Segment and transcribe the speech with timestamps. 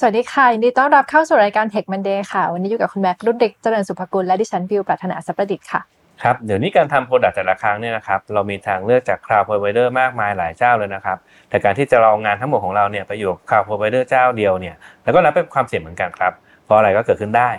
[0.00, 5.80] สวัสดีค่ะยินดีต้อนรับเข้าสู่รายการ Tech Monday ค่ะ วันนี้อยู่กับคุณแม็กรุ่นเด็กเจริญสุภกุลและดิฉันบิวปรัชนาสัพประดิษฐ์ค่ะ
[6.22, 11.16] ครับเดี๋ยวนี้การทำ product แต่ละครั้งเนี่ยนะครับเรามีทางเลือกจาก Cloud Provider มากมายหลายเจ้าเลยนะครับ
[11.48, 16.32] แต่การที่จะลงงานทั้งหมดของเราเนี่ยไปอยู่กับ Cloud Provider เจ้าเดียวเนี่ยแล้วก็นับเป็นความเสี่ยงเหมือนกันครับ
[16.64, 17.50] เพราะอะไรก็เกิดขึ้นได้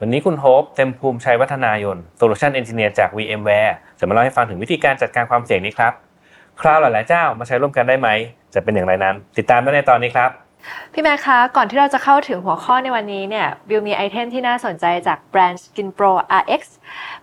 [0.00, 5.92] วันนี้คุณโฮปเต็มภูมิชัยวัฒนายน Solution Engineer จาก VMware จะมาเล่าให้ฟังถึงวิธีการจัดการความเสี่ยงนี้ครับ
[6.60, 8.08] cloud หลายๆเจ้ามาใช้ร่วมกันได้ไหม
[8.54, 10.32] จะเป็นอย่างไรนั้น ติดตามได้ในตอนนี้ครับ
[10.92, 16.12] พี่แม็กคะ ก่อนที่เราจะเข้าถึงหัวข้อในวันนี้เนี่ยบิวมี item ที่น่าสนใจจากแบรนด์ Skin Pro
[16.42, 16.62] RX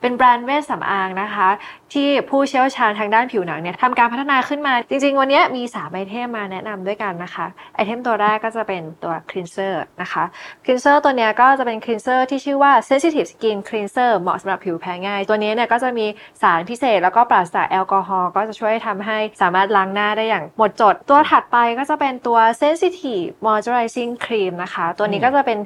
[0.02, 1.50] เป็นแบรนด์เวชสำอางนะคะ
[1.94, 10.24] ที่ผู้เชี่ยวชาญทางด้านผิวหนังเนี่ยทำการพัฒนาขึ้นมา จริง ๆ วันนี้มี3 item มาแนะนำด้วยกันนะคะ item ตัวแรกก็จะเป็นตัว cleanser นะคะ
[10.66, 16.06] cleanser ตัวนี้ก็จะเป็น cleanser ที่ชื่อว่า sensitive skin cleanser เหมาะสำหรับผิวแพ้ง่าย ตัวนี้เนี่ยก็จะมี
[16.42, 25.60] สารพิเศษ แล้วก็ปราศจากแอลกอฮอล์ก็จะช่วยทำให้สามารถล้างหน้าได้อย่างหมดจด ตัวถัดไปก็จะเป็นตัว sensitive moisturizing cream นะคะ ตัวนี้ก็จะเป็น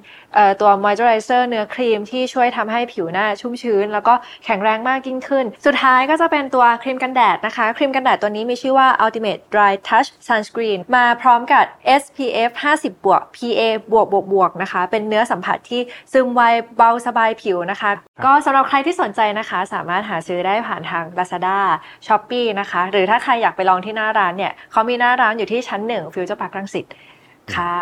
[0.62, 4.14] ตัว moisturizer เนื้อครีมที่ช่วยทำให้ผิวหน้าชุ่มชื้นแล้วก็
[4.46, 11.66] แข็งแรงมากยิ่งขึ้น สุดท้ายก็จะเป็นตัวครีมกันแดดนะคะ ครีมกันแดดตัวนี้มีชื่อว่า Ultimate Dry Touch Sunscreen มาพร้อมกับ
[12.02, 15.82] SPF 50 บวก PA บวกบวกบวกนะคะ เป็นเนื้อสัมผัสที่
[16.14, 16.42] ซึมไว
[16.78, 17.92] เบาสบายผิวนะคะ
[18.26, 21.60] ก็สำหรับใครที่สนใจนะคะ สามารถหาซื้อได้ผ่านทาง Lazada
[22.06, 26.86] Shopee นะคะ หรือถ้าใครอยากไปลองที่หน้าร้านเนี่ยเขามีหน้าร้านอยู่ที่ชั้นหนึ่งฟิวเจอร์พาร์ครังสิต
[27.56, 27.76] ค่ะ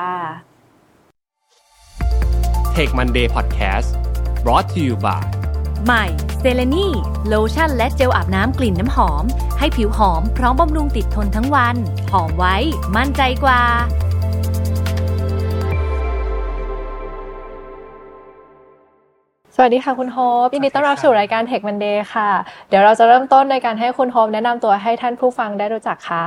[2.75, 3.89] Tech Monday Podcast
[4.43, 5.46] brought to you by
[5.85, 6.05] ใหม่
[6.39, 6.87] เซเลนี
[7.27, 9.23] โลชั่นและเจลอาบน้ำกลิ่นน้ำหอม
[9.59, 11.75] ให้ผิวหอมพร้อมบำรุงติดทนทั้งวัน
[12.11, 12.55] หอมไว้
[12.95, 13.61] มั่นใจกว่า
[19.55, 22.29] สวัสดีค่ะคุณโฮปยินดีต้อนรับสู่รายการ Tech Monday ค่ะ
[22.69, 26.25] เดี๋ยวเราจะเริ่มต้นในการให้คุณโฮปแนะนำตัวให้ท่านผู้ฟังได้รู้จักค่ะ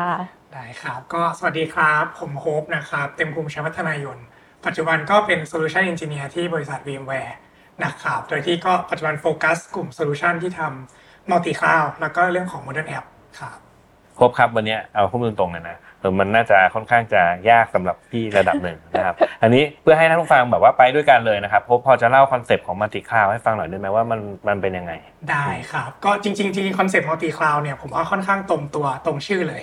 [0.54, 4.18] ได้ครับ ก็สวัสดีครับ ผมโฮปนะครับ เต็มภูมิชัยวัฒนายน
[4.66, 7.32] ปัจจุบันก็เป็น Solution Engineer ที่บริษัท VMware
[7.84, 13.06] นะครับ โดยที่ก็ปัจจุบันโฟกัสกลุ่ม solution ที่ทำ multi cloud แล้วก็เรื่องของ modern app
[13.40, 13.56] ครับ
[14.18, 24.92] ครบครับวันนี้เอาข้อมูลตรงๆเลยนะเออมันน่าจะค่อนข้างจะยากสำหรับพี่ระดับหนึ่งนะครับ อันนี้เพื่อให้ท่านผู้ฟังแบบว่าไปด้วยกันเลยนะครับโฮปพอจะเล่า concept ของ multi cloud ให้ฟังหน่อยได้ไหมว่ามันมันเป็นยังไง
[25.30, 29.62] ได้ครับ ก็จริงๆจริงๆ concept multi cloud เนี่ยผมว่าค่อนข้างตรงตัวตรงชื่อเลย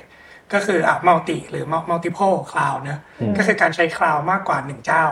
[0.53, 2.99] ก็คืออะ multi หรือ multiple cloud เนอะ
[3.37, 5.03] ก็คือการใช้ cloud มากกว่าหนึ่งเจ้า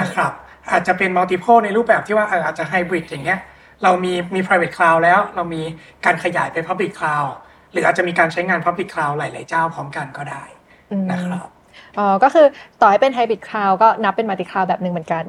[0.00, 0.32] นะครับ
[0.72, 3.40] อาจจะเป็น multiple ในรูปแบบที่ว่าอาจจะ hybrid อย่างเงี้ย
[3.82, 5.62] เรามีมี private cloud แล้ว เรามี
[6.04, 7.30] การขยายไป public cloud
[7.72, 10.44] หรืออาจจะมีการใช้งาน public cloud หลาย ๆ เจ้าพร้อมกันก็ได้
[11.10, 11.48] นะครับ
[11.98, 12.46] อ๋อก็คือ
[12.80, 15.24] ต่อให้เป็น hybrid cloud ก็นับเป็น multi cloud แบบหนึ่งเหมือนกัน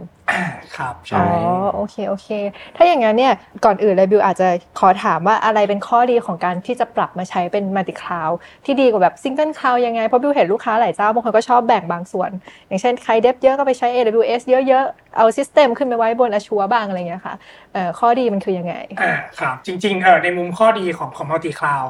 [0.78, 1.30] ครับอ๋ใช่ อ๋
[1.64, 2.28] อโอเคโอเค
[2.76, 3.34] ถ้าอย่างนั้นเนี่ย
[3.66, 4.48] ก่อนอื่นเลยบิวอาจจะ
[4.80, 8.30] ขอถามว่าอะไรเป็นข้อดีของการที่จะปรับมาใช้เป็น multi cloud
[8.66, 12.32] ที่ดีกว่าแบบ single cloud ยังไง เพราะบิวเห็นลูกค้าหลายเจ้าบางคนก็ชอบแบ่งบางส่วน
[12.68, 17.36] อย่างเช่นใคร dev เยอะก็ไปใช้ AWS เยอะๆ เอา system ขึ้นไปไว้บน Azure บ้างอะไรเงี้ยค่ะ
[17.74, 21.90] เอ่อข้อดีมันคือยังไงอ่าครับจริงๆเออในมุมข้อดีของของ multi cloud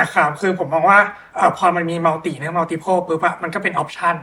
[0.00, 0.98] นะครับคือผมมองว่า
[1.36, 4.16] เออพอมันมี multi เนื้อ multiple ปุ๊บอะมันก็เป็น option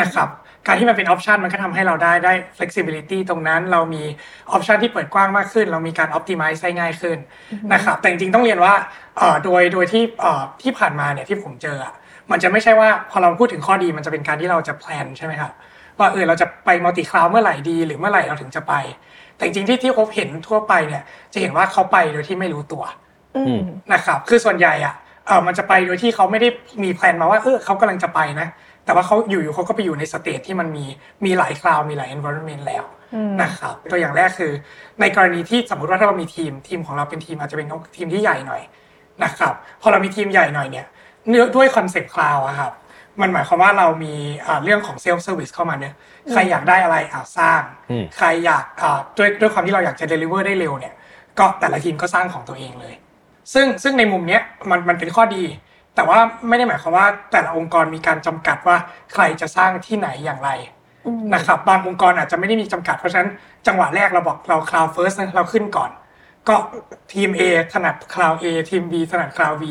[0.00, 0.28] นะครับ
[0.66, 4.02] การที่มันเป็น option มันก็ทำให้เราได้ได้ flexibility ตรงนั้นเรามี
[4.54, 7.18] option ที่เปิดกว้างมากขึ้น เรามีการ optimize ได้ง่ายขึ้น
[7.72, 8.74] นะครับแต่จริงๆต้องเรียนว่า
[9.18, 11.94] เอ่อโดยโดยที่เอ่อที่ผ่านมาเนี่ยที่ผมเจออะ
[12.30, 15.52] มันจะไม่ใช่ว่าพอเราพูดถึงข้อดีมันจะเป็นการที่เราจะ plan ใช่ไหมครับ
[15.98, 18.74] ว่าเออเราจะไป multi cloud เมื่อไหร่ดี หรือเมื่อไหร่เราถึงจะไป
[19.36, 21.02] แต่จริงๆที่ที่พบเห็นทั่วไปเนี่ย
[21.32, 23.07] จะเห็นว่าเขาไปโดยที่ไม่รู้ตัวอืม
[23.92, 24.94] นะครับคือส่วนใหญ่อะ
[25.26, 26.48] เออมันจะไปโดยที่เขาไม่ได้
[26.84, 28.48] มี plan มาว่าเออเขากำลังจะไปนะ
[28.84, 30.84] แต่ว่าเขาอยู่ๆเขาก็ไปอยู่ใน stage ที่มันมี
[31.24, 32.84] มีหลาย cloud มีหลาย environment แล้ว
[33.42, 34.52] นะครับตัวอย่างแรกคือ
[35.00, 37.66] ในกรณีที่สมมติว่าถ้าเรามีทีมทีมของเราเป็นทีมอาจจะเป็น
[37.96, 38.62] ทีมที่ใหญ่หน่อย
[39.24, 40.86] นะครับพอเรามีทีมใหญ่หน่อยเนี่ย
[41.28, 42.72] เนื่องด้วย concept cloud อะครับ
[43.20, 44.14] มันหมายความว่าเรามี
[44.46, 45.94] อ่าเรื่องของ self-service เข้ามาเนี่ย
[46.30, 47.60] ใครอยากได้อะไรอ่าสร้าง
[47.90, 50.94] อืมใครอยากอ่าด้วยด้วยความที่เราอยากจะ deliver ได้เร็วเนี่ย
[51.38, 52.94] ก็แต่ละทีมก็สร้างของตัวเองเลย
[53.52, 55.44] ซึ่งซึ่งในมุมเนี้ยมันมันเป็นข้อดี
[55.94, 58.76] แต่ว่าไม่ได้หมายความว่าแต่ละองค์กรมีการจำกัดว่า
[59.12, 60.50] ใครจะสร้างที่ไหนอย่างไร
[61.34, 63.30] นะครับบางองค์กรอาจจะไม่ได้มีจำกัดเพราะฉะนั้น
[63.66, 65.90] จังหวะแรกเราบอกเรา cloud first นะเราขึ้นก่อน
[66.48, 66.54] ก็
[67.12, 67.42] ทีม A
[67.72, 69.64] ถนัด cloud A ทีม B ถนัด cloud B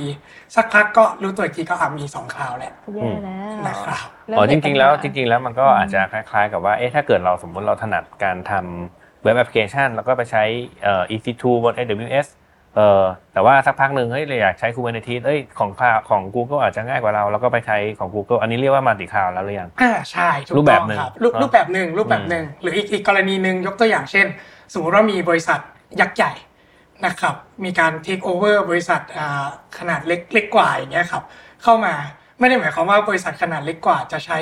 [0.56, 10.44] สักพักก็รู้ตัวอีกทีก็อะมี2 cloud แหละแย่แล้วนะครับเมอ๋อจเป็นริงๆแล้วปัญหาจริง ๆ แล้วมันก็อาจจะคล้าย ๆ กับว่าเอ๊ะถ้าเกิดเราสมมติเราถนัดการทำเว็บแอปพลิเคชัน แล้วก็ไปใช้
[10.83, 12.27] เอ่อ EC2 บน AWS
[12.75, 13.03] เอ่อ
[13.33, 24.25] แต่ว่าสักพักหนึ่งเฮ้ยเราอยากใช้ Kubernetes เอ้ยของ cloud ของ Google อาจจะง่ายกว่าเรา แล้วก็ไปใช้ของ Google อันนี้เรียกว่า multi cloud แล้วหรือยังอ่าใช่ถูกรูปแบต้บองหนึ่งครับรูปเนอะรูปแบบหนึ่งรูปแบบหนึ่งหรืออีกอีกกรณีหนึ่งยกตัวอย่างเช่น
[24.73, 25.59] สมมติว่ามีบริษัท
[26.01, 26.33] ยักษ์ใหญ่
[27.05, 29.45] นะครับมีการ take over บริษัทอ่า
[29.77, 31.23] ขนาดเล็กเล็กกว่าอย่างเงี้ยครับ
[31.63, 31.93] เข้ามา
[32.39, 34.39] ไม่ได้หมายความว่าบริษัทขนาดเล็กกว่าจะใช้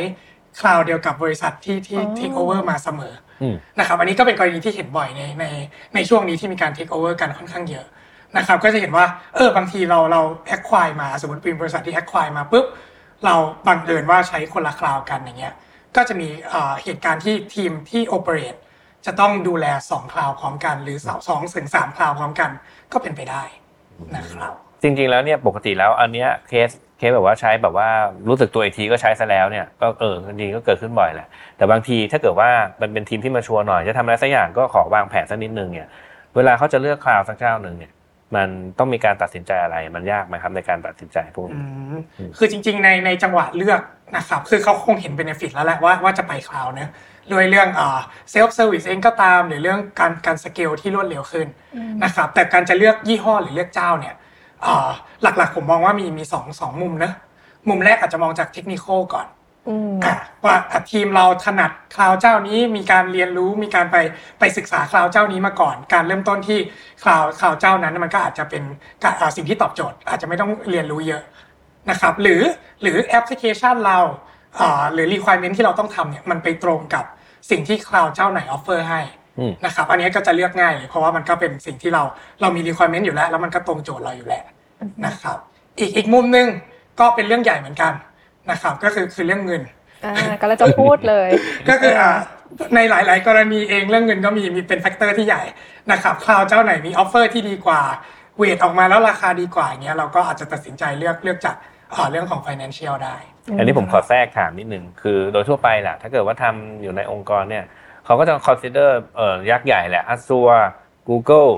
[0.60, 5.46] คลาวเดียวกับบริษัทที่ที่อ๋อเทคโอเวอร์มาเสมออืมนะครับอันนี้ก็เป็นกรณีที่เห็นบ่อยในใน
[5.96, 7.86] ในช่วงนี้ที่มีการเทคโอเวอร์กันค่อนข้างเยอะ
[8.38, 9.06] นะครับก็จะเห็นว่า
[9.36, 12.66] เออบางทีเราเรา acquire มาสมมติเป็นบริษัทที่ acquire มาปุ๊บ
[13.26, 13.36] เรา
[13.68, 15.54] บังเอิญว่าใช้คนละ cloud กันอย่างเงี้ย
[15.96, 16.30] ก็จะมี
[16.84, 18.56] เหตุการณ์ที่ทีมที่ operate
[19.06, 20.98] จะต้องดูแล2 cloud พร้อมกันหรือ
[21.28, 22.50] สองถึงสาม cloud พร้อมกัน
[22.94, 23.44] ก็เป็นไปได้
[24.16, 27.90] นะครับจริงๆแล้วเนี่ยปกติแล้วอันเนี้ย case case แบบว่าใช้แบบว่า
[28.30, 31.28] รู้สึกตัวอีกทีก็ใช้ซะแล้วเนี่ยก็เออจริงก็เกิดขึ้นบ่อยแหละ
[31.58, 32.50] แต่บางทีถ้าเกิดว่า
[32.82, 35.90] มันเป็นทีมที่ mature หน่อยจะทำอะไรสักอย่างก็ขอวางแผนสักนิดนึงเนี่ย
[36.36, 37.92] เวลาเขาจะเลือก cloud สักเจ้าหนึ่งเนี่ย
[38.36, 43.82] มันต้องมีการตัดสินใจอะไรมันยากไหมครับในการตัดสินใจพวกอืนี้มคือจริง ๆ ในในจังหวะเลือก
[44.18, 46.90] นะครับคือเขาคงเห็น benefit แล้วแหละว่าว่าจะไป cloud เนอะ
[47.32, 47.70] ด้วยเรื่อง
[48.32, 51.48] self-service เองก็ตาม หรือเรื่องการการสเกลที่รวดเร็วขึ้น
[52.04, 54.16] นะครับแต่การจะเลือกยี่ห้อหรือเลือกเจ้าเนี่ย
[54.64, 54.90] เอ่อ
[55.22, 57.12] หลักๆผมมองว่ามีมีสองสองมุมนะ
[57.70, 59.28] มุมแรกอาจจะมองจากเทคนิคก่อน
[59.68, 60.16] อืมอะ
[60.46, 63.98] ว่าอะทีมเราถนัด cloud เจ้านี้มีการเรียนรู้มีการไป
[64.40, 66.60] ไปศึกษา cloud เจ้านี้มาก่อน การเริ่มต้นที่
[67.04, 68.64] cloud cloud เจ้านั้นมันก็อาจจะเป็น
[69.04, 71.24] การอะสิ่งที่ตอบโจทย์ อาจจะไม่ต้องเรียนรู้เยอะ
[71.90, 72.42] นะครับ หรือ
[72.82, 74.00] หรือแอปพลิเคชันเรา
[74.60, 77.06] อ่าหรือ requirement ที่เราต้องทำเนี่ยมันไปตรงกับ
[77.52, 79.02] สิ่งที่ cloud เจ้าไหน offer ให้
[79.40, 82.04] อืมนะครับอันนี้ก็จะเลือกง่ายเลยเพราะว่ามันก็เป็นสิ่งที่เรา
[82.42, 84.46] เรามี requirement อยู่แล้ว แล้วมันก็ตรงโจทย์เราอยู่แล้ว
[85.06, 85.38] นะครับ
[85.80, 86.48] อีกอีกมุมหนึง
[87.00, 87.94] ก็เป็นเรื่องใหญ่เหมือนกัน
[88.52, 89.62] นะครับ ก็คือคือเรื่องเงิน
[90.06, 91.30] อ่าก็เลยจะพูดเลย
[91.70, 92.12] ก็คืออ่า
[92.76, 95.44] ในหลาย ๆ กรณีเองเรื่องเงินก็มีมีเป็น factor ที่ใหญ่
[95.92, 97.82] นะครับ cloud เจ้าไหนมี offer ที่ดีกว่า
[98.38, 101.56] เวทออกมาแล้วราคาดีกว่าอย่างเงี้ยเราก็อาจจะตัดสินใจเลือกเลือกจาก
[101.94, 103.16] อ่าเรื่องของ financial ได้
[103.58, 107.66] อันนี้ผมขอแทรกถามนิดนึง คือโดยทั่วไปแหละถ้าเกิดว่าทำอยู่ในองค์กรเนี่ย
[108.06, 110.64] เขาก็จะ consider เอ่อยักษ์ใหญ่แหละ Azure
[111.10, 111.52] Google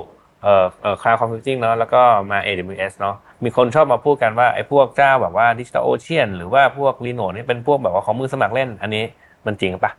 [0.44, 2.02] เอ่อเอ่อ Cloud Computing เนาะแล้วก็
[2.32, 9.04] มา AWS เนาะ มีคนชอบมาพูดกันว่าไอ้พวกเจ้าแบบว่า Digital Ocean หรือว่าพวก Linode นี่เป็นพวกแบบว่าของมือสมัครเล่นอันนี้
[9.46, 9.92] มันจริงปะ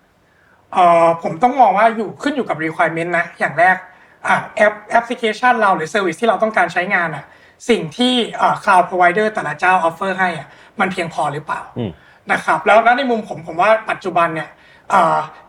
[0.72, 3.76] เอ่อผมต้องมองว่าอยู่ขึ้นอยู่กับ requirement นะ อย่างแรก
[4.28, 7.24] อะแอปแอปพลิเคชันเราหรือ service ที่เราต้องการใช้งานอะ
[7.68, 10.46] สิ่งที่อ่า cloud provider แต่ละเจ้า offer ให้อะ
[10.80, 11.62] มันเพียงพอหรือเปล่า
[12.32, 14.48] นะครับแล้วในมุมผมผมว่าปัจจุบันเนี่ย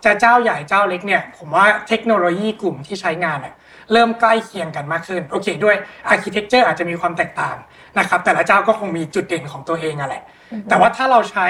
[0.06, 3.56] จะเจ้าใหญ่เจ้าเล็กเนี่ยผมว่าเทคโนโลยีกลุ่มที่ใช้งานเนี่ย
[3.94, 5.76] เริ่มใกล้เคียงกันมากขึ้น โอเค ด้วย
[6.14, 7.58] architecture อาจจะมีความแตกต่าง
[8.00, 10.24] นะครับแต่ละเจ้าก็คงมีจุดเด่นของตัวเองอะแหละ
[10.70, 11.48] แต่ว่าถ้าเราใช้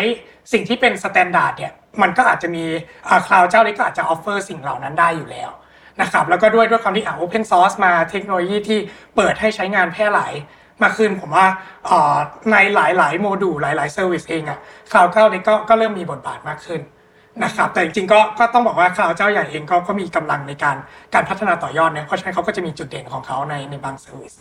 [0.54, 2.66] สิ่งที่เป็น standard เนี่ยมันก็อาจจะมี
[3.28, 5.50] cloud เจ้าเล็กก็อาจจะ offer สิ่งเหล่านั้นได้อยู่แล้ว
[6.02, 8.80] นะครับแล้วก็ด้วยด้วยความที่อ่า open source มาเทคโนโลยีที่
[9.16, 10.34] เปิดให้ใช้งานแพร่หลาย
[10.82, 11.48] มากขึ้นผมว่า
[11.86, 12.16] เอ่อ
[12.52, 14.60] ในหลาย ๆ โมดูลหลาย ๆ service เองอะ
[14.92, 16.82] cloud เจ้าเล็กก็ก็เริ่มมีบทบาทมากขึ้น
[17.44, 20.76] นะครับแต่จริงๆก็ก็ต้องบอกว่า cloud เจ้าใหญ่เองก็ก็มีกำลังในการ
[21.14, 24.34] การพัฒนาต่อยอดเนี่ยเพราะฉะนั้นเขาก็จะมีจุดเด่นของเขาในในบาง service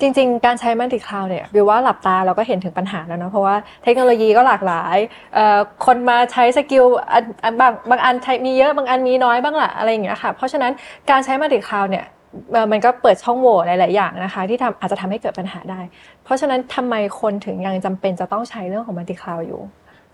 [0.00, 4.96] จริงๆ การใช้ multi-cloud เนี่ยแบบว่าหลับตาเราก็เห็นถึงปัญหาแล้วเนาะเพราะว่าเทคโนโลยีก็หลากหลาย
[5.34, 10.72] เอ่อคนมาใช้ skill อันอันบางบางอันใช้มีเยอะบางอันมีน้อยบ้างละอะไรอย่างเงี้ยค่ะเพราะฉะนั้น
[11.10, 12.04] การใช้ multi-cloud เนี่ย
[12.52, 15.80] เอ่อมันก็เปิดช่องโหว่หลาย ๆ อย่างนะคะ ที่ทำอาจจะทำให้เกิดปัญหาได้
[16.24, 19.60] เพราะฉะนั้นทำไมคนถึงยังจำเป็นจะต้องใช้เรื่องของ multi-cloud อยู่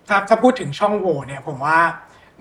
[0.09, 1.79] ถ้าถ้าพูดถึงช่องโหว่เนี่ยผมว่า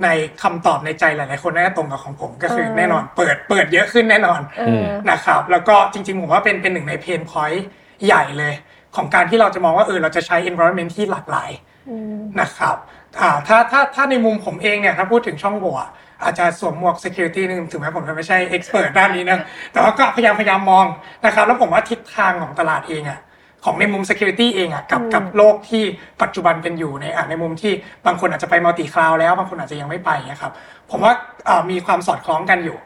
[0.04, 0.10] ใน
[0.42, 7.66] คำตอบในใจหลายๆคนน่าจะตรงกับของผมก็คือเออแน่นอน เปิดเปิดเยอะขึ้นแน่นอนเออนะครับ แล้วก็จริงๆผมว่าเป็นเป็นหนึ่งใน pain point
[8.06, 8.54] ใหญ่เลย
[8.96, 11.51] ของการที่เราจะมองว่าเออเราจะใช้ environment ที่หลากหลาย
[11.90, 12.75] อืมนะครับ
[13.19, 15.90] อ่าถ้าถ้าถ้าในมุมผมเองเนี่ยถ้าพูดถึงช่องโหว่อะ
[16.24, 19.40] อาจจะสวมหมวก security นึงถึงแม้ผมจะไม่ใช่ expert ด้านนี้นะ
[19.71, 20.85] แต่ว่าก็พยายามพยายามมอง
[21.26, 23.19] นะครับ แล้วผมว่าทิศทางของตลาดเองอะ
[23.66, 25.83] ของในมุม security เองอะกับอืมกับโลกที่
[26.21, 27.73] ปัจจุบันเป็นอยู่ในอะในมุมที่
[28.06, 30.51] บางคนอาจจะไป multi cloud แล้วบางคนอาจจะยังไม่ไปนะครับ
[30.89, 31.13] ผมว่า
[31.49, 32.78] อ่ามีความสอดคล้องกันอยู่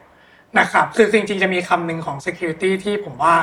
[0.59, 3.35] นะครับคือจริงๆจะมีคำหนึ่งของ security ที่ผมว่า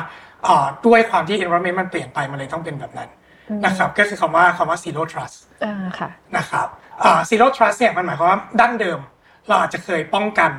[0.46, 3.08] อ่าด้วยความที่ environment มันเปลี่ยนไปมันเลยต้องเป็นแบบนั้น
[3.64, 6.66] นะครับก็คือคำว่าคำว่า zero trust อ่าค่ะนะครับ
[7.02, 8.98] อ่า zero trust เนี่ยมันหมายความว่าดั้งเดิม
[9.48, 10.50] เราอาจจะเคยป้องกัน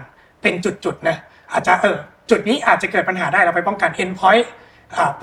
[0.41, 1.17] เป็นจุดๆนะ
[1.53, 1.97] อาจจะเออ
[2.29, 4.47] จุดนี้อาจจะเกิดปัญหาได้เราไปป้องกัน endpoint อ่า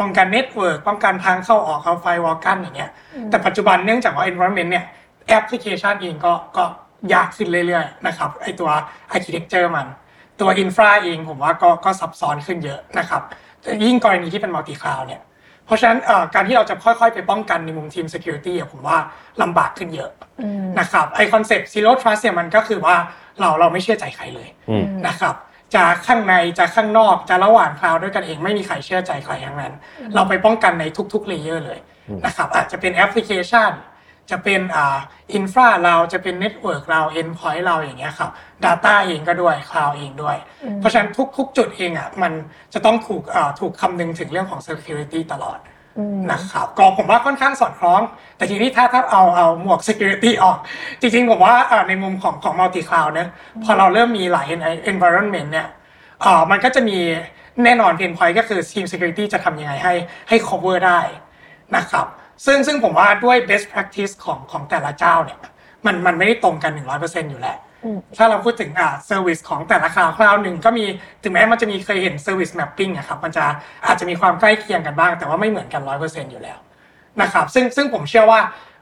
[0.00, 2.90] ป้องกัน network ป้องกันทางเข้าออกเอาไฟวอลกันอย่างเงี้ย
[3.30, 4.84] แต่ปัจจุบันเนื่องจากว่า environment เนี่ย
[5.28, 6.64] แอปพลิเคชันเองก็ก็
[7.14, 8.70] ยากขึ้นเรื่อยๆนะครับไอตัว
[9.14, 9.87] architecture มัน
[10.40, 13.22] ตัว infra เองผมว่าก็ก็ซับซ้อนขึ้นเยอะนะครับ
[13.84, 15.22] ยิ่งกรณีที่เป็น multi cloud เนี่ย
[15.66, 18.98] เพราะฉะนั้นเอ่อการที่เราจะค่อยๆ ไปป้องกันในมุมทีม security อะผมว่า
[19.42, 20.10] ลำบากขึ้นเยอะ
[20.80, 22.96] นะครับไอคอนเซปต์ zero trust เนี่ยมันก็คือว่า
[23.40, 25.34] เราเราไม่เชื่อใจใครเลยอืมนะครับ
[25.75, 29.72] จะข้างในจะข้างนอกจะระหว่าง cloud ด้วยกันเองไม่มีใครเชื่อใจใครทั้งนั้น
[30.14, 31.78] เราไปป้องกันในทุกๆ layer เลย
[32.25, 33.70] นะครับอาจจะเป็นแอปพลิเคชัน
[34.30, 34.98] จะเป็นอ่า
[35.34, 38.30] infra เราจะเป็น network เรา endpoint เราอย่างเงี้ยครับ
[38.64, 40.37] Data เองก็ด้วย cloud เองด้วย
[40.80, 42.32] เพราะฉะนั้นทุก ๆ จุดเองอะมัน
[42.75, 45.68] จะต้องถูกอ่าถูกคำนึงถึงเรื่องของ Security ตลอดอืม
[46.32, 48.00] นะครับก็ผมว่าค่อนข้างสอดคล้อง
[48.36, 50.58] แต่ทีนี้ถ้าถ้าเอาเอาหมวก security ออก
[51.00, 53.28] จริงๆ ผมว่าเอ่อในมุมของของ multi cloud เนี่ย
[53.64, 54.48] พอเราเริ่มมีหลาย
[54.92, 55.68] environment เนี่ย
[56.22, 56.98] เอ่อมันก็จะมี
[57.64, 59.94] แน่นอน pain point ก็คือ team security จะทำยังไงให้
[60.28, 61.00] ให้ cover ได้
[61.76, 62.06] นะครับ
[62.46, 65.38] ซึ่งซึ่งผมว่าด้วย best practice ของของแต่ละเจ้าเนี่ย
[65.86, 67.67] มันมันไม่ได้ตรงกัน 100%อยู่แล้วอืม
[68.18, 70.85] ถ้าเราพูดถึงอ่า service ของแต่ละ cloud cloud หนึ่งก็มี
[71.23, 73.44] ถึงแม้มันจะมีเคยเห็น service mapping อะครับมันจะ
[73.87, 76.58] อาจจะมีความใกล้เคียงกันบ้าง แต่ว่าไม่เหมือนกันร้อยเปอร์เซ็นต์อยู่แล้ว
[77.23, 78.40] นะครับซึ่งซึ่งผมเชื่อว่า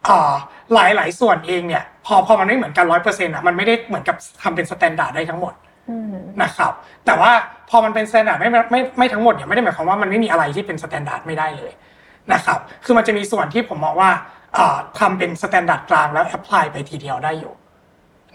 [0.09, 0.33] อ่า
[0.75, 5.55] หลายหลายส่วนเองเนี่ย พอพอมันไม่เหมือนกันร้อยเปอร์เซ็นต์อะมันไม่ได้เหมือนกับทำเป็น standard ได้ทั้งหมด
[5.91, 6.73] อืมนะครับ
[7.07, 7.31] แต่ว่า
[7.71, 11.73] พอมันเป็น standard ไม่ไม่ไม่ไม่ทั้งหมดเนี่ยไม่ได้หมายความว่ามันไม่มีอะไรที่เป็น standard ไม่ได้เลย
[12.33, 14.11] นะครับ คือมันจะมีส่วนที่ผมมองว่า
[14.57, 17.53] อ่าทำเป็น standard กลางแล้ว apply ไปทีเดียวได้อยู่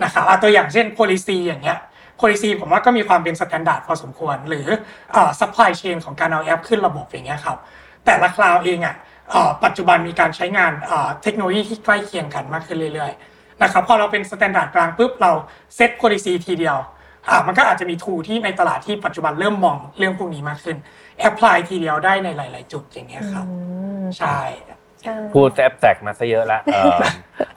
[0.04, 1.78] นะครับอะตัวอย่างเช่น policy อย่างเงี้ย
[2.20, 4.68] policy ผมว่าก็มีความเป็น standard พอสมควร หรือ
[5.14, 7.58] เอ่อ supply chain ของการเอาแอปขึ้นระบบอย่างเงี้ยครับ
[8.06, 8.96] แต่ละ cloud เองอะ
[9.32, 15.32] เอ่อปัจจุบันมีการใช้งานเอ่อเทคโนโลยีที่ใกล้เคียงกันมากขึ้นเรื่อยๆนะครับพอเราเป็น standard กลางปุ๊บเรา
[15.76, 16.78] เซต policy ทีเดียว
[17.30, 20.78] อะมันก็อาจจะมี tool ที่ในตลาดที่ปัจจุบันเริ่มมองเรื่องพวกนี้มากขึ้น
[21.30, 23.56] apply ทีเดียวได้ในหลาย ๆ จุดอย่างเงี้ยครับอื
[24.02, 24.76] มใช่ใช่
[25.34, 26.98] พูด substance มาซะเยอะละเออ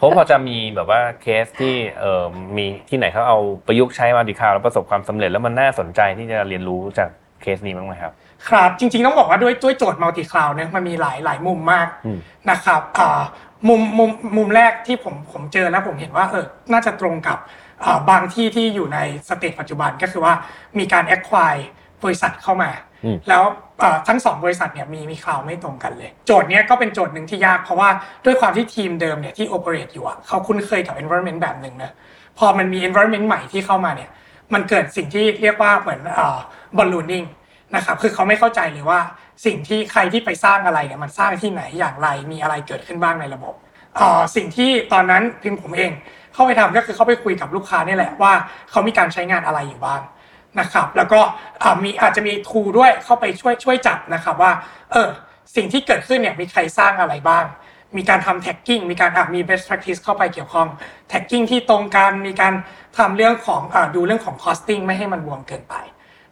[0.00, 2.24] ผมพอจะมีแบบว่าเคสที่เออ
[2.56, 7.08] มีที่ไหนเขาเอาประยุกต์ใช้มาดิคาวแล้วประสบความสำเร็จแล้วมันน่าสนใจที่จะเรียนรู้จาก
[7.42, 8.12] เคสนี้บ้างไหมครับ
[8.48, 12.18] ครับจริงๆต้องบอกว่าด้วยด้วยโจทย์ multi cloud เนี่ยมันมีหลายหลายมุมมากอืม
[12.50, 13.22] นะครับอ่า
[13.68, 17.38] มุมมุมมุมแรกที่ผมผมเจอแล้วผมเห็นว่าเออน่าจะตรงกับ
[17.84, 18.98] อ่าบางที่ที่อยู่ใน
[19.28, 20.34] สเตจปัจจุบันก็คือว่า
[20.78, 21.64] มีการ acquire
[22.04, 22.70] บริษัทเข้ามา
[23.04, 23.44] อืมแล้ว
[23.82, 27.88] อ่าทั้งสองบริษัทเนี่ยมีมีคลาวไม่ตรงกันเลย โจทย์เนี้ยก็เป็นโจทย์หนึ่งที่ยากเพราะว่า
[28.24, 31.92] ด้วยความที่ทีมเดิมเนี่ยที่ operate อยู่อะเขาคุ้นเคยกับ environment แบบหนึ่งนะ
[32.38, 34.10] พอมันมี environment ใหม่ที่เข้ามาเนี่ย
[34.54, 36.38] มันเกิดสิ่งที่เรียกว่าเหมือนอ่า
[36.76, 37.26] ballooning
[37.76, 39.00] นะครับคือเขาไม่เข้าใจเลยว่า
[39.46, 43.54] สิ่งที่ใครที่ไปสร้างอะไรเนี่ยมันสร้างที่ไหนอย่างไรมีอะไรเกิดขึ้นบ้างในระบบ
[43.96, 45.92] เอ่อสิ่งที่ตอนนั้นพิมผมเอง
[46.34, 48.32] เข้าไปทำก็คือเข้าไปคุยกับลูกค้านี่แหละว่า
[48.70, 50.00] เขามีการใช้งานอะไรอยู่บ้าง
[50.60, 51.20] นะครับ แล้วก็
[51.82, 54.52] มีอาจจะมี tool ด้วยเข้าไปช่วยช่วยจับนะครับว่า
[54.92, 55.08] เออ
[55.56, 57.44] สิ่งที่เกิดขึ้นเนี่ยมีใครสร้างอะไรบ้าง
[57.96, 60.68] มีการทำ tagging มีการมี best practice เข้าไปเกี่ยวข้อง
[61.08, 62.54] tagging ที่ตรงกันมีการ
[62.98, 65.74] ทำเรื่องของอดูเรื่องของ costing ไม่ให้มันบวมเกินไป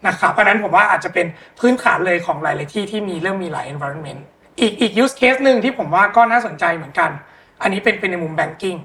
[0.06, 1.26] นะครับเพราะนั้นผมว่าอาจจะเป็น
[1.60, 4.20] พื้นฐานเลยของหลาย ๆ ที่ที่มีเริ่มมีหลาย environment
[4.60, 7.10] อีกอีก use case หนึ่งที่ผมว่าก็น่าสนใจเหมือนกัน
[7.62, 8.78] อันนี้เป็นเป็นในมุม banking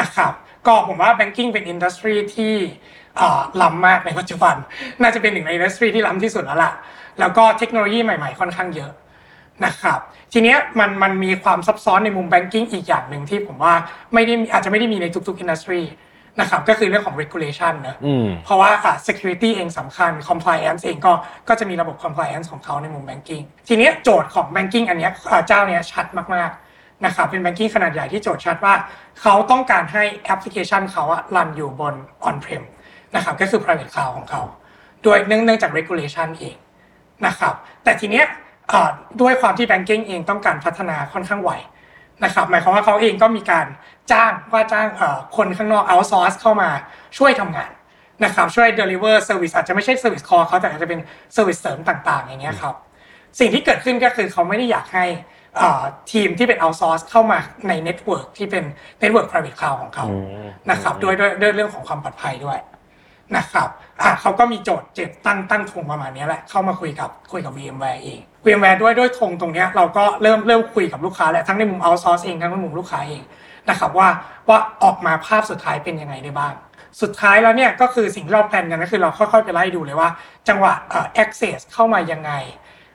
[0.00, 0.32] นะครับ
[0.66, 2.54] ก็ผมว่า banking เป็น industry ที่
[3.62, 4.54] ล้ำมากในปัจจุบัน
[5.02, 6.72] น่าจะเป็นหนึ่งใน industry ที่ล้ำที่สุดแล้วล่ะ
[7.20, 8.92] แล้วก็เทคโนโลยีใหม่ๆ ค่อนข้างเยอะ
[9.64, 9.98] นะครับ
[10.32, 13.74] ทีเนี้ยมันมันมีความซับซ้อนในมุม banking อีกอย่างหนึ่งที่ผมว่า
[14.14, 15.82] ไม่ได้มีอาจจะไม่ได้มีในทุกๆ industry
[16.40, 21.12] นะครับก็คือเรื่องของ regulation เนอะอืมเพราะว่าอะ security เองสำคัญ compliance เองก็
[21.48, 28.74] ก็จะมีระบบ compliance ของเขาในมุม banking ทีเนี้ยโจทย์ของ banking อันเนี้ยอะเจ้าเนี้ยชัดมากๆนะครับเป็น banking ขนาดใหญ่ที่โจทย์ชัดว่า
[29.20, 31.94] เขาต้องการให้แอปพลิเคชันเขาอะรันอยู่บน
[32.28, 32.64] on prem
[33.14, 34.42] นะครับก็คือ private cloud ของเขา
[35.02, 36.56] โดยเนื่องเนื่องจาก regulation เอง
[37.26, 38.26] นะครับแต่ทีเนี้ย
[38.72, 38.90] อะ
[39.20, 41.50] ด้วยความที่ banking เองต้องการพัฒนาค่อนข้างไว
[42.24, 43.66] นะครับหมายความว่าเขาเองก็มีการ
[44.12, 46.70] จ้างว่าจ้างเอ่อคนข้างนอก outsource เข้ามา
[47.18, 47.70] ช่วยทำงาน
[48.24, 51.00] นะครับช่วย deliver service อาจจะไม่ใช่ service core เขาแต่อาจจะเป็น
[51.36, 52.74] service เสริมต่างๆ อย่างเงี้ยครับ
[53.38, 55.06] สิ่งที่เกิดขึ้นก็คือเขาไม่ได้อยากให้
[55.56, 57.38] เอ่อทีมที่เป็น outsource เข้ามา
[57.68, 58.64] ใน network ที่เป็น
[59.02, 62.58] network private cloud ของเขาอืมนะครับด้วยด้วยด้วยเรื่องของความปลอดภัยด้วย
[63.36, 63.68] นะครับ
[64.02, 73.22] อะเขาก็มีโจทย์เจ็ดตั้งตั้งธงประมาณนี้แหละ เข้ามาคุยกับคุยกับ VMware เอง VMware ด้วยด้วยธงตรงนี้เราก็เริ่มเริ่มคุยกับลูกค้าแหละทั้งในมุม outsource เองทั้งในมุมลูกค้าเอง
[73.70, 74.08] นะครับว่า
[74.48, 76.54] ว่าออกมาภาพสุดท้ายเป็นยังไงได้บ้าง
[77.02, 80.08] สุดท้ายแล้วเนี่ยก็คือสิ่งที่เราแพลนกันก็คือเราค่อยๆไปไล่ดูเลยว่า
[80.48, 82.32] จังหวะเอ่อ access เข้ามายังไง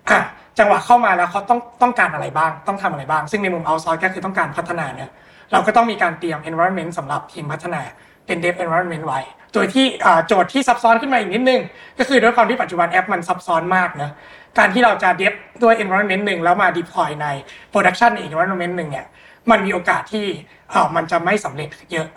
[0.09, 0.19] อะ
[0.59, 5.09] จังหวะเข้ามาแล้วเขาต้องต้องการอะไรบ้าง ต้องทำอะไรบ้าง ซึ่งในมุม outsource ก็คือต้องการพัฒนาเนี่ย
[5.51, 7.81] เราก็ต้องมีการเตรียม environment สำหรับทีมพัฒนา
[8.25, 9.20] เป็น dev environment ไว้
[9.53, 11.62] โดยที่อ่าโจทย์ที่ซับซ้อนขึ้นมาอีกนิดนึง
[12.00, 14.12] ก็คือด้วยความที่ปัจจุบันแอปมันซับซ้อนมากเนะ
[14.58, 17.27] การที่เราจะ dev ด้วย environment หนึ่งแล้วมา deploy ใน
[17.74, 19.05] production ในอีก environment หนึ่งเนี่ย
[19.51, 20.25] มันมีโอกาสที่
[20.74, 22.08] อ่ามันจะไม่สำเร็จเยอะ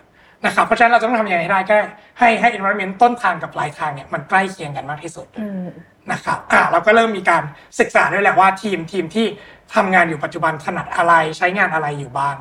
[0.46, 1.76] นะครับเพราะฉะนั้นเราจะต้องทำยังไงให้ได้ก็
[2.18, 5.68] ให้ให้ environment ต้นทางกับปลายทางเนี่ยมันใกล้เคียงกันมากที่สุดอืม
[6.12, 7.42] นะครับอะเราก็เริ่มมีการ
[7.80, 9.26] ศึกษาด้วยแหละว่าทีมทีมที่
[9.74, 12.36] ทำงานอยู่ปัจจุบันถนัดอะไรใช้งานอะไรอยู่บ้าง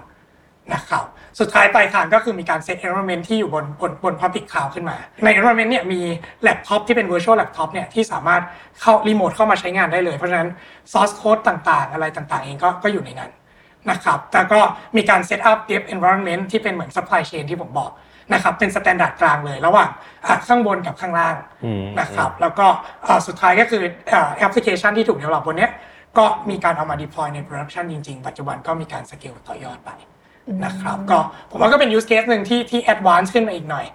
[0.74, 1.06] นะครับ
[1.40, 6.02] สุดท้ายปลายทางก็คือมีการเซต environment ที่อยู่บนบนบน public cloud ขึ้นมา ใน environment เนี่ยมี
[6.42, 8.42] แล็ปท็อปที่เป็น virtual laptop เนี่ยที่สามารถ
[8.82, 10.50] เข้ารีโมทเข้ามาใช้งานได้เลย เพราะฉะนั้น
[10.92, 13.32] source code ต่างๆ อะไรต่างๆ เองก็ก็อยู่ในนั้น
[13.92, 14.60] นะครับแต่ก็
[14.98, 17.92] มีการ set up dev environment ที่เป็นเหมือน supply chain ที่ผมบอก
[18.34, 19.90] นะครับเป็น standard กลางเลยระหว่าง
[20.28, 22.68] อะข้างบนกับข้างล่างอืมนะครับแล้วก็
[23.08, 23.82] อ่าสุดท้ายก็คือ
[24.38, 25.72] แอปพลิเคชันที่ถูก develop บนเนี้ย
[26.18, 29.92] ก็มีการเอามา deploy ใน production จริง ๆ ปัจจุบันก็มีการสเกลต่อยอดไป
[30.66, 31.20] นะครับก็
[31.52, 33.86] ผมว่าก็เป็น use case หนึ่งที่ที่ advance ขึ้นมาอีกหน่อย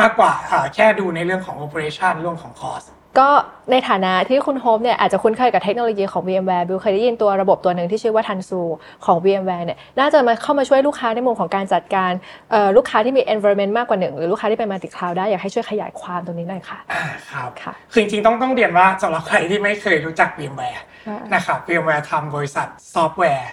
[0.00, 0.32] มากกว่า
[0.74, 2.86] แค่ดูในเรื่องของ operation เรื่องของ cost
[3.20, 3.30] ก็
[3.70, 8.62] ในฐานะที่คุณโฮมเนี่ยอาจจะคุ้นเคยกับเทคโนโลยีของ VMware บิวเคยได้ยินตัวระบบตัวหนึ่งที่ชื่อว่า Tanzu
[9.06, 12.12] ของ VMware เนี่ยน่าจะมาเข้ามาช่วยลูกค้าในมุมของการจัดการ
[12.76, 20.82] ลูกค้าที่มี environment มากกว่าหนึ่งหรือลูกค้าที่เป็น multi cloud ได้อยากให้ช่วยขยายความตรงนี้หน่อยค่ะอ่าครับค่ะคือจริงๆต้องต้องเรียนว่าสำหรับใครที่ไม่เคยรู้จัก VMware
[21.34, 23.50] นะครับ VMware ทำบริษัทซอฟต์แวร์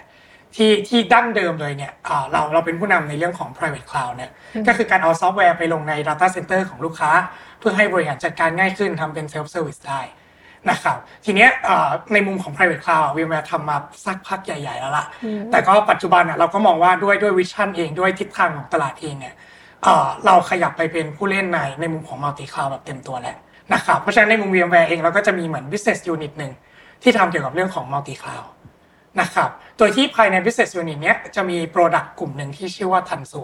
[0.56, 1.92] ที่ที่ดั้งเดิมเลยเนี่ย
[2.32, 4.32] เราเราเป็นผู้นำในเรื่องของ private cloud เนี่ย
[4.68, 7.12] ก็คือการเอาซอฟต์แวร์ไปลงใน data center ของลูกค้า
[7.60, 10.02] เพื่อให้บริหารจัดการง่ายขึ้นทำเป็น self service ได้
[10.70, 11.50] นะครับทีเนี้ย
[12.14, 15.06] ในมุมของ private cloud VMware ทำมาสักพักใหญ่ ๆ แล้วล่ะ
[15.52, 19.36] แต่ก็ปัจจุบันเราก็มองว่าด้วยด้วย vision เองด้วยทิศทางของตลาดเองเนี่ย
[20.26, 23.38] เราขยับไปเป็นผู้เล่นในในมุมของ multi cloud แบบเต็มตัวแล้ว
[23.74, 26.52] นะครับเพราะฉะนั้นในมุม VMware เองเราก็จะมีเหมือน business unit หนึ่ง
[27.04, 28.48] ที่ทำเกี่ยวกับเรื่องของ multi cloud
[29.22, 33.44] นะครับโดยที่ภายใน business unit เนี้ยจะมี product กลุ่มหนึ่งที่ชื่อว่า Tansu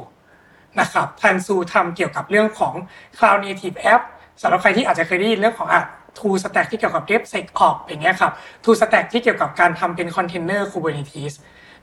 [0.80, 2.74] นะครับทันซูทำเกี่ยวกับเรื่องของ
[3.18, 4.02] cloud native app
[4.42, 5.82] สำหรับใครที่อาจจะเคยได้ยินเรื่องของอะ
[6.18, 8.32] tool stack ที่เกี่ยวกับ DevSecOps อย่างเงี้ยครับ
[8.64, 11.34] tool stack ที่เกี่ยวกับการทำเป็น container Kubernetes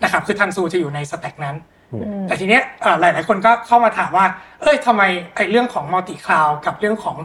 [0.03, 1.57] นะครับคือทันซูจะอยู่ใน stack นั้น
[2.27, 2.63] แต่ทีเนี้ย
[3.01, 4.27] หลายหลายคนก็เข้ามาถามว่า
[4.63, 5.03] เอ้ยทำไม
[5.35, 7.17] ไอ้เรื่องของ multi cloud กับเรื่องของ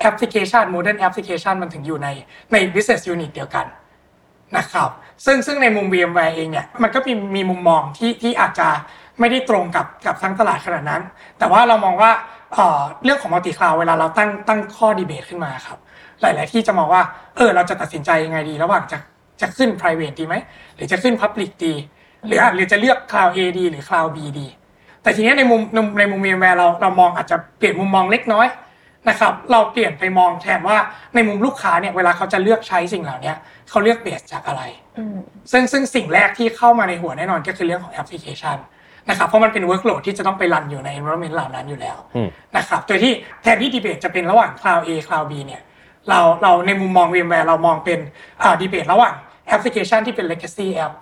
[0.00, 2.08] แอปพลิเคชัน modern application มันถึงอยู่ใน
[2.52, 3.66] ใน business unit เดียวกัน
[4.56, 4.90] นะครับ
[5.24, 8.68] ซึ่งซึ่งในมุม VMware เองเนี่ยมันก็มีมีมุมมองที่ที่อาจจะ
[9.20, 11.02] ไม่ได้ตรงกับกับทั้งตลาดขนาดนั้น
[11.38, 12.10] แต่ว่าเรามองว่า
[13.04, 15.78] เรื่องของ multi cloud เวลาเราตั้งตั้งข้อดีเบตขึ้นมาครับ
[16.20, 17.02] หลาย ๆ ที่จะมองว่า
[17.36, 18.98] เออเราจะตัดสินใจยังไงดี ระหว่างจะ
[19.40, 20.34] จะขึ้น private ดีไหม
[20.74, 21.74] หรือจะขึ้น public ดี
[22.26, 24.46] หรือหรือจะเลือก cloud A ดีหรือ cloud B ดี
[25.02, 25.60] แต่ทีนี้ในมุม
[25.98, 28.46] ในมุม VMware เราเรามองอาจจะเปลี่ยนมุมมองเล็กน้อย
[29.08, 30.76] นะครับเราเปลี่ยนไปมองแทนว่า
[31.14, 33.32] ในมุมลูกค้าเนี่ยเวลาเขาจะเลือกใช้สิ่งเหล่านี้
[33.70, 34.62] เขาเลือก base จากอะไร
[35.52, 38.56] ซึ่งซึ่งสิ่งแรกที่เข้ามาในหัวแน่นอนก็คือเรื่องของแอปพลิเคชัน
[39.08, 41.96] นะครับเพราะมันเป็น workload ที่จะต้องไป run อยู่ใน environment เหล่านั้นอยู่แล้ว
[42.56, 45.62] นะครับโดยที่แทนที่ดีเบตจะเป็นระหว่าง cloud A cloud B เนี่ย
[46.08, 47.98] เราเราในมุมมอง VMware เรามองเป็น
[48.42, 49.14] อ่าดีเบตระหว่าง
[49.48, 50.92] แอปพลิเคชันที่เป็น legacy app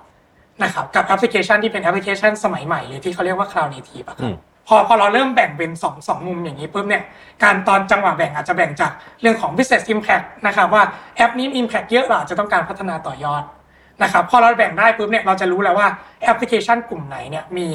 [0.62, 4.36] นะครับกับแอปพลิเคชันที่เป็นแอปพลิเคชันสมัยใหม่หรือที่เขาเรียกว่า cloud native อะครับ
[4.68, 7.02] พอพอเราเริ่มแบ่งเป็น2อสมุมอย่างนี้ปุ๊บเนี่ย
[7.42, 10.82] การตอนจังหวะแบ่งอาจจะแบ่งจากเรื่องของ business impact นะครับว่า
[11.16, 13.42] แอปนี้ impact เยอะเราจะต้องการพัฒนาต่อยอด
[14.02, 15.88] นะครับพอเราแบ่งได้ปุ๊บเนี่ยเราจะรู้แล้วว่า
[16.24, 17.66] แอปพลิเคชันกลุ่มไหนเนี่ยมี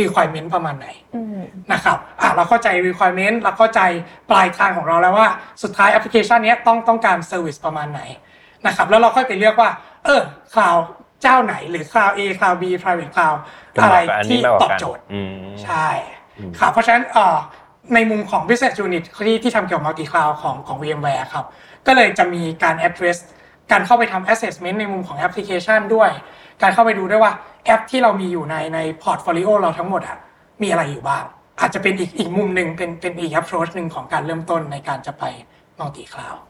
[0.00, 0.88] requirement ประมาณไหน
[1.72, 3.80] นะครับอะเราเข้าใจ requirement เราเข้าใจ
[4.30, 5.28] ปลายทางของเราแล้วว่า
[5.62, 8.02] สุดท้ายแอปพลิเคชันนี้ต้องต้องการ service ประมาณไหน
[8.66, 9.70] นะครับแล้วเราค่อยไปเลือกว่า
[10.04, 10.20] เออ
[10.54, 10.76] คลาว
[11.22, 13.38] เจ้าไหนหรือคลาว A คลาว B private cloud
[13.82, 15.02] อะไรที่ตอบโจทย์
[15.64, 15.88] ใช่
[16.60, 17.04] ครับเพราะฉะนั้น
[17.94, 21.44] ในมุมของ business unit ที่ที่ทำเกี่ยวกับ multi cloud ของของ VMware ครับ
[21.86, 23.18] ก็เลยจะมีการ address
[23.72, 26.10] การเข้าไปทำ assessment ในมุมของแอปพลิเคชันด้วย
[26.62, 27.32] การเข้าไปดูด้วยว่า
[27.64, 30.18] แอปที่เรามีอยู่ในใน portfolio เราทั้งหมดอะ
[30.62, 31.24] มีอะไรอยู่บ้าง
[31.60, 35.24] อาจจะเป็นอีกอีกมุมหนึ่งเป็นเป็นอีก approach หนึ่งของการเริ่มต้นในการจะไป
[35.78, 36.40] multi cloud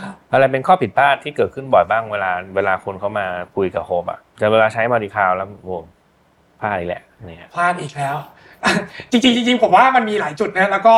[0.00, 5.84] ครับอะไรเป็นข้อผิดพลาดที่เกิดขึ้นบ่อยบ้างเวลาเวลาคนเขามาคุยกับโฮปอะแต่เวลาใช้ multi cloud แล้วโฮป
[6.60, 8.16] พลาดอีกแหละเนี่ยพลาดอีกแล้ว
[9.10, 10.94] จริงจริงผมว่ามันมีหลายจุดนะแล้วก็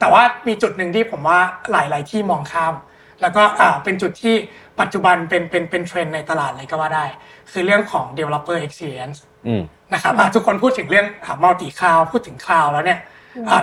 [0.00, 1.38] แต่ว่ามีจุดหนึ่งที่ผมว่า
[1.72, 2.74] หลาย ๆ ที่มองข้าม
[3.22, 3.42] แล้วก็
[3.84, 4.34] เป็นจุดที่
[4.80, 7.04] ปัจจุบันเป็นเป็นเป็นเทรนในตลาดเลยก็ว่าได้
[7.52, 9.18] คือเรื่องของ developer experience
[9.92, 11.06] นะครับทุกคนพูดถึงเรื่อง
[11.42, 12.98] multi cloud พูดถึง cloud แล้วเนี่ย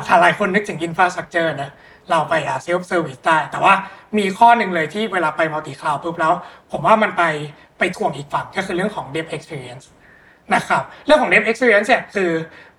[0.08, 1.72] ถ้าหลายคนนึกถึง infrastructure นะ
[2.10, 2.34] เราไป
[2.65, 3.74] self service ได้ แต่ว่า
[4.17, 6.34] มีข้อหนึ่งเลยที่เวลาไป multi cloud ปุ๊บแล้ว
[6.72, 7.24] ผมว่ามันไป
[7.80, 9.86] ไปถ่วงอีกฝั่งก็คือเรื่องของ dev experience
[10.56, 12.32] นะครับ เรื่องของ dev experience เนี่ยคือ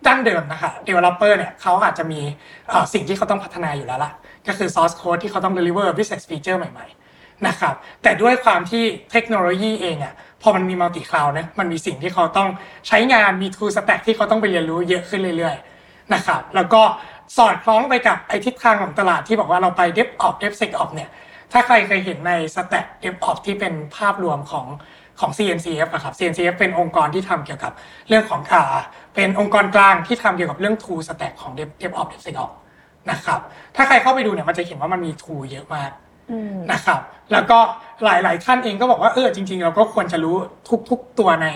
[0.06, 2.20] ดั้งเดิมนะคะ developer เนี่ยเขาอาจจะมี
[2.92, 4.12] สิ่งที่เขาต้องพัฒนาอยู่แล้วล่ะ
[4.46, 6.86] ก็คือ source code ที่เขาต้อง deliver business feature ใหม่
[7.16, 12.48] ๆ นะครับ แต่ด้วยความที่เทคโนโลยีเองอะพอมันมี multi cloud นะมันมีสิ่งที่เขาต้อง
[12.88, 16.82] ใช้งานมี tool stack ที่เขาต้องไปเรียนรู้เยอะขึ้นเรื่อยๆ นะครับ แล้วก็
[17.36, 21.10] สอดคล้องไปกับไอทิศทางของตลาดที่บอกว่าเราไป DevOps DevSecOps เนี่ย
[21.52, 24.66] ถ้าใครเคยเห็นใน Stack DevOps ที่เป็นภาพรวมของ
[25.20, 27.72] ของ CNCF อะครับ CNCF เป็นองค์กรที่ทำเกี่ยวกับ
[28.08, 28.78] เรื่องของอ่า
[29.14, 32.54] เป็นองค์กรกลางที่ทำเกี่ยวกับเรื่อง tool stack ของ DevOps DevSecOps
[33.10, 33.40] นะครับ
[33.76, 35.90] ถ้าใครเข้าไปดูเนี่ยมันจะเห็นว่ามันมี tool เยอะมาก
[36.72, 37.00] นะครับ
[37.32, 37.58] แล้วก็
[38.04, 40.36] หลาย ๆ ท่านเองก็บอกว่าเออจริง ๆ เราก็ควรจะรู้
[40.90, 41.48] ทุก ๆ ตัวใน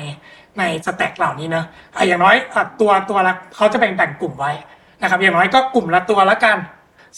[0.59, 1.65] ในสแต็กเหล่านี้นะ
[2.09, 2.37] อย่างน้อย
[2.81, 4.53] ตัวตัวละเขาจะแบ่งแบ่งกลุ่มไว้
[5.03, 6.57] นะครับอย่างน้อยก็กลุ่มละตัวละกัน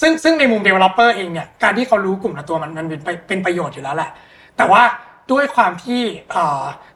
[0.01, 4.11] ซึ่งซึ่งในมุม developer เองเนี่ยการที่เขารู้กลุ่มละตัวมันมันเป็นเป็นประโยชน์อยู่แล้วแหละ
[4.57, 4.83] แต่ว่า
[5.33, 6.03] ด้วยความที่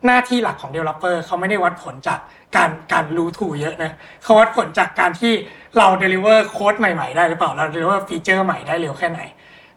[0.06, 2.20] หน้าที่หลักของ developer เขาไม่ได้วัดผลจาก
[2.56, 5.32] การการรู้ถูเยอะนะเขาวัดผลจากการที่
[5.78, 9.20] เรา deliver โค้ดใหม่ ๆ ได้หรือเปล่าเรา deliver ฟีเจอร์ใหม่ได้เร็วแค่ไหน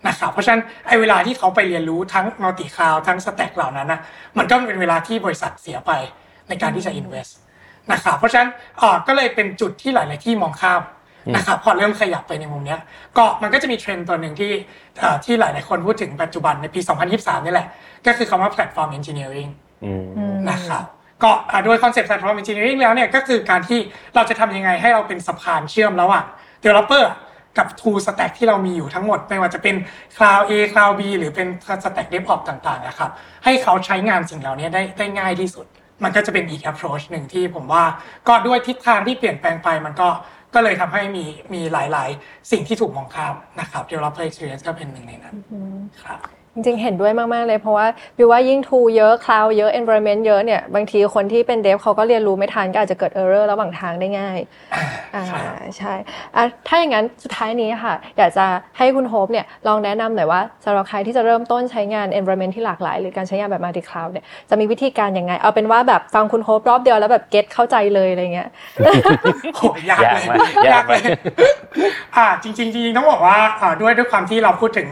[0.07, 3.99] นะครับเพราะฉะนั้นไอ้เวลาที่เขาไปเรียนรู้ทั้งมัลติคลาวทั้งสแต็กเหล่านั้นนะ
[4.37, 5.91] มันก็เป็นเวลาที่บริษัทเสียไป
[6.47, 7.31] ในการที่จะ invest
[7.91, 8.49] นะครับเพราะฉะนั้น
[9.07, 10.81] ก็เลยเป็นจุดที่หลาย ๆ ที่มองข้าม
[11.35, 12.77] นะครับพอเริ่มขยับไปในมุมนี้
[13.17, 14.51] ก็มันก็จะมีเทรนด์ตัวหนึ่งที่
[15.25, 16.79] ที่หลายๆคนพูดถึงปัจจุบันในปี
[17.13, 17.67] 2023 นี่แหละ
[18.05, 19.49] ก็คือคำว่า platform engineering
[20.51, 20.83] นะครับ
[21.23, 21.31] ก็
[21.65, 23.79] โดย concept platform engineering แล้วเนี่ยก็คือการที่
[24.15, 26.25] เราจะทำยังไงให้เราเป็นสะพานเชื่อมระหว่าง
[26.63, 27.05] developer
[27.57, 29.75] กับ tool stack ที่เรามีอยู่ทั้งหมด ไม่ว่าจะเป็น
[30.17, 31.47] cloud A cloud B หรือเป็น
[31.83, 33.11] stack DevOps ต่างๆนะครับ
[33.45, 35.65] ให้เขาใช้งานสิ่งเหล่านี้ได้ได้ง่ายที่สุด
[36.03, 37.83] มันก็จะเป็นอีก approach หนึ่งที่ผมว่า
[38.27, 40.09] ก็ด้วยทิศทางที่เปลี่ยนแปลงไปมันก็
[40.55, 45.35] ก็เลยทำให้มีมีหลาย ๆ สิ่งที่ถูกมองข้ามนะครับ developer experience ก็เป็นหนึ่งในนั้น
[46.03, 46.19] ครับ
[46.53, 47.87] จริงๆ เห็นด้วยมากๆเลยเพราะว่า
[48.17, 54.39] บิวว่ายิ่ง tool เยอะ cloud เยอะ environment เยอะเนี่ย บางทีคนที่เป็น dev เขาก็เรียนรู้ไม่ทันก็อาจจะเกิด error ระหว่างทางได้ง่าย
[55.15, 55.23] อ่า
[55.77, 55.93] ใช่
[56.35, 58.45] อะถ้าอย่างนั้นสุดท้ายนี้ค่ะ อยากจะ
[58.77, 68.49] ให้คุณโฮปเนี่ยลองแนะนำหน่อยว่าสำหรับใครที่จะเริ่มต้นใช้งาน environment ที่หลากหลาย หรือการใช้งานแบบ multi cloud เนี่ยจะมีวิธีการยังไง เอาเป็นว่าแบบฟังคุณโฮปรอบเดียวแล้วแบบ get เข้าใจเลยอะไรเงี้ย
[69.55, 70.37] โยากเลย
[70.73, 71.01] ยากเลย
[72.15, 73.37] อ่าจริงๆจริงๆต้องบอกว่า
[73.81, 74.87] ด้วยด้วยความที่เราพูดถึง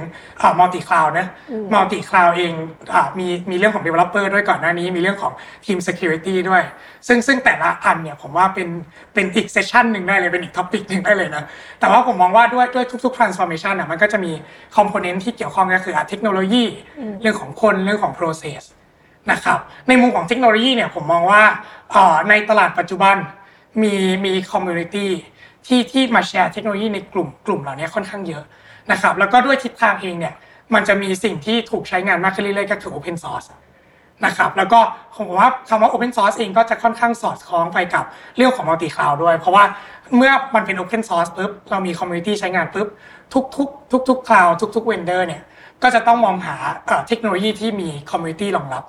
[0.59, 5.33] multi cloud นะ multi cloud เองมีมีเรื่องของ developer ด้วยก่อนหน้านี้ มีเรื่องของ
[5.65, 6.63] ทีม security ด้วย
[7.07, 8.67] ซึ่งซึ่งแต่ละอันเนี่ยผมว่าเป็น
[9.13, 11.43] เป็นอีก session หนึ่งได้เลยเป็นอีก topic หนึ่งได้เลยนะ
[11.79, 14.31] แต่ว่าผมมองว่าด้วยด้วยทุกๆ transformation อะมันก็จะมี
[14.75, 16.63] component ที่เกี่ยวข้องก็คือเทคโนโลยี
[17.21, 18.61] เรื่องของคนเรื่องของ process
[19.31, 21.41] นะครับในมุมของเทคโนโลยีเนี่ยผมมองว่า
[22.29, 23.15] ในตลาดปัจจุบัน
[23.81, 23.93] มี
[24.25, 25.11] มีคอมมูนิตี้
[25.67, 28.43] ที่ที่มาแชร์เทคโนโลยีในกลุ่มกลุ่มเหล่านี้ค่อนข้างเยอะ
[28.91, 30.33] นะครับแล้วก็ด้วยทิศทางเองเนี่ย
[30.73, 33.47] มันจะมีสิ่งที่ถูกใช้งานมากขึ้นเรื่อยๆก็คือ Open Source
[34.25, 34.79] นะครับแล้วก็
[35.15, 38.03] ผมว่าคำว่า Open Source เองก็จะค่อนข้างสอดคล้องไปกับ
[38.37, 39.63] เรื่องของ Multi Cloud ด้วย เพราะว่า
[40.17, 42.87] เมื่อมันเป็น Open Source ปุ๊บเรามี Community ใช้งานปุ๊บ
[43.33, 45.41] ทุกๆ ทุกๆ Cloud ทุกๆ Vendor เนี่ย
[45.83, 46.55] ก็จะต้องมองหา
[47.07, 48.83] เทคโนโลยีที่มี Community รองรับ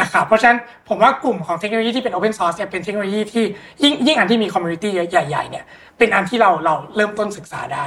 [0.00, 3.44] นะครับเพราะฉะนั้นผมว่ากลุ่มของเทคโนโลยีที่เป็น Open Source เนี่ยเป็นเทคโนโลยีที่
[3.82, 5.64] ยิ่งยิ่งอันที่มี Community ใหญ่ๆเนี่ย
[5.98, 7.86] เป็นอันที่เราเราเริ่มต้นศึกษาได้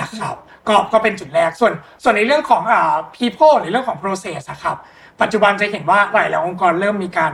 [0.00, 0.36] นะครับ
[0.68, 4.76] ก็ก็เป็นจุดแรกส่วนส่วนในเรื่องของอ่า people หรือเรื่องของ process ครับ
[5.20, 7.32] ปัจจุบันจะเห็นว่าหลายหลายองค์กรเริ่มมีการ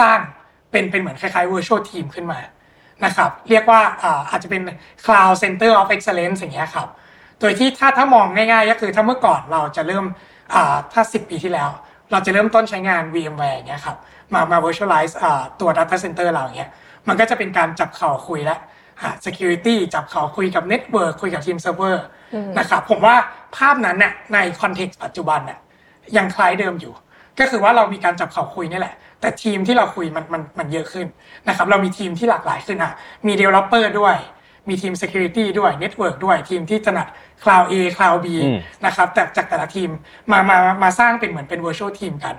[0.00, 0.18] สร้าง
[0.70, 2.40] เป็นเป็นเหมือนคล้ายๆ virtual team ขึ้นมา
[3.04, 4.62] นะครับเรียกว่าอ่าอาจจะเป็น
[5.04, 6.88] cloud center of excellence อย่างเงี้ยครับ
[7.40, 10.04] โดยที่ถ้าถ้ามองง่ายๆ ก็คือถ้าเมื่อก่อนเราจะเริ่ม
[10.54, 11.70] อ่าถ้า 10 ปีที่แล้ว
[12.10, 13.96] เราจะเริ่มต้นใช้งาน VMware อย่างเงี้ยครับ
[14.34, 16.70] มามา virtualize อ่าตัว data center เราอย่างเงี้ย
[17.08, 18.60] มันก็จะเป็นการจับเข่าคุยแล้ว
[19.26, 22.04] security จับเข่าคุยกับ network คุยกับทีมเซิร์ฟเวอร์
[22.58, 23.16] นะครับผมว่า
[23.56, 25.58] ภาพนั้นเนี่ยใน context ปัจจุบันเนี่ย
[26.16, 26.92] ยังคล้ายเดิมอยู่
[27.38, 31.06] ก็คือว่าเรามีการจับเข่าคุยนี่แหละ แต่ทีมที่เราคุยมันมันมันเยอะขึ้น
[31.48, 32.92] นะครับเรามีทีมที่หลากหลายขึ้นอะ
[33.26, 34.16] มี developer ด้วย
[34.68, 37.08] มีทีม security ด้วย network ด้วยทีมที่ถนัด
[37.42, 38.26] cloud A cloud B
[38.86, 39.90] นะครับแต่จากแต่ละทีม
[40.32, 42.34] มามามาสร้างเป็นเหมือนเป็น virtual team กัน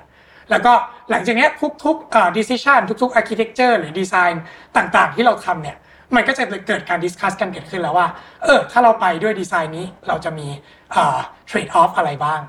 [0.49, 0.73] แล้วก็
[1.09, 1.47] หลังจากนี้
[1.83, 4.35] ทุกๆ decision ทุกๆ architecture หรือ design
[4.77, 5.77] ต่างๆ ที่เราทำเนี่ย
[6.15, 8.07] มันก็จะเกิดการดิสคัสกันเกิดขึ้นแล้วว่า
[8.43, 10.47] เออ ถ้าเราไปด้วยดีไซน์นี้เราจะมี
[10.91, 12.41] เทรดออฟอะไรบ้าง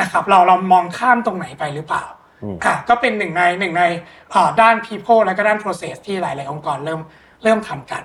[0.00, 2.04] นะครับ เราเรามองข้ามตรงไหนไปหรือเปล่า
[2.64, 3.82] อะก็เป็นหนึ่งในหนึ่งใน
[4.60, 7.00] ด้าน people และก็ด้าน process ที่หลาย ๆ องค์กรเริ่ม
[7.42, 8.02] เริ่มทำกัน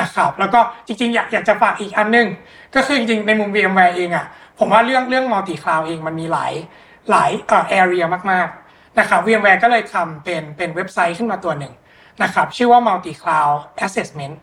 [0.00, 2.28] นะครับแล้วก็จริง ๆ อยากอยากจะฝากอีกอันนึง
[2.74, 4.26] ก็คือจริง ๆ ในมุม VMware เองอะ
[4.58, 6.52] ผมว่าเรื่องเรื่อง multi cloud เองมันมีหลาย
[7.10, 11.72] หลายเอ่อ area มาก ๆ นะครับ VMware ก็เลยทำเป็นเป็นเว็บไซต์ขึ้นมาตัวหนึ่ง
[12.22, 14.36] นะครับชื่อว่า multi cloud assessment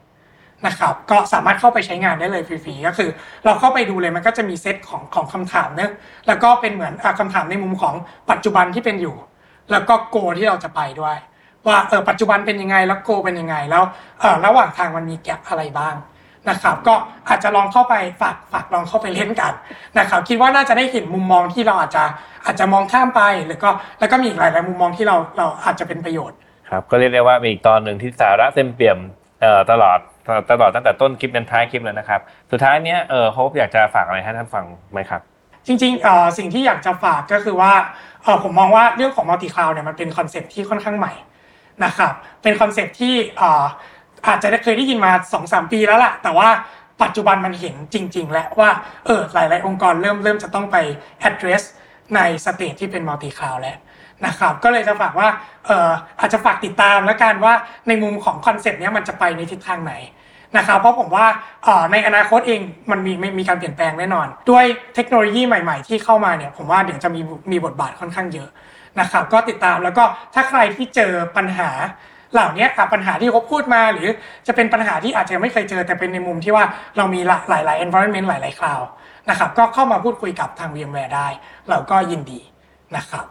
[0.67, 3.09] นะครับก็สามารถเข้าไปใช้งานได้เลยฟรีๆก็คือ
[3.45, 5.91] เราเข้าไปดูเลยมันก็จะมีเซตของของคำถามเนะ
[6.27, 7.95] แล้วก็เป็นเหมือนคำถามในมุมของ
[8.31, 9.15] ปัจจุบันที่เป็นอยู่
[9.71, 11.17] แล้วก็โกที่เราจะไปด้วย
[11.67, 13.83] ว่าเออปัจจุบันเป็นยังไงแล้วโกเป็นยังไงแล้ว
[14.19, 15.95] เออระหว่างทางมันมีแกลบอะไรบ้าง
[16.49, 16.95] นะครับก็
[17.29, 19.53] อาจจะลองเข้าไปฝากฝากลองเข้าไปเล่นกัน
[19.99, 22.03] นะครับคิดว่าน่าจะได้เห็นมุมมองที่เราอาจจะ
[22.45, 26.37] อาจจะมองข้ามไปหรือก็แล้วก็มีอีกหลายๆมุมมองที่เราเราอาจจะเป็นประโยชน์
[26.75, 28.97] ครับก็เรียกได้ว่ามีอีกตอนหนึ่งที่สาระเต็มเปี่ยม
[29.71, 29.99] ตลอด
[30.51, 35.21] ตลอดตั้งแต่ต้นคลิปจนท้ายคลิปเลยนะครับ สุดท้ายเนี้ยเออโฮปอยากจะฝากอะไรให้ท่านฟังไหมครับ
[35.67, 37.71] จริงๆสิ่งที่อยากจะฝากก็คือว่า
[38.43, 41.13] ผมมองว่าเรื่องของ multi-cloud เนี่ยมันเป็น concept ที่ค่อนข้างใหม่
[41.83, 43.15] นะครับเป็น concept ที่
[44.27, 46.49] อาจจะได้เคยได้ยินมา2อสปีแล้วล่ะ แต่ว่า
[47.03, 48.69] ปัจจุบันมันเห็นจริง ๆ แล้วว่า
[49.05, 50.77] เออหลาย ๆ องค์กรเริ่มเริ่มจะต้องไป
[51.29, 51.63] address
[52.15, 53.77] ใน stage ที่เป็น multi-cloud แล้ว
[54.25, 55.27] นะครับก็เลยจะฝากว่า
[55.65, 57.53] เอออาจจะฝากติดตามแล้วกันว่า
[57.87, 59.93] ในมุมของ concept นี้มันจะไปในทิศทางไหน
[60.57, 61.25] นะครับเพราะผมว่า
[61.91, 68.49] ในอนาคตเองมันมีมีการเปลี่ยนแปลงแน่นอน ด้วยเทคโนโลยีใหม่ ๆ ที่เข้ามาเนี่ยผมว่าเดี๋ยวจะมีมีบทบาทค่อนข้างเยอะ
[68.99, 71.69] นะครับก็ติดตามแล้วก็ถ้าใครที่เจอปัญหา
[72.33, 74.07] เหล่านี้ปัญหาที่เขาพูดมาหรือ
[74.47, 76.65] จะเป็นปัญหาที่อาจจะไม่เคยเจอแต่เป็นในมุมที่ว่า
[76.97, 78.81] เรามีหลายๆ environment หลายๆคลาว
[79.29, 81.27] นะครับก็เข้ามาพูดคุยกับทาง VMware ได้
[81.69, 82.39] เราก็ยินดี
[82.97, 83.25] นะครับ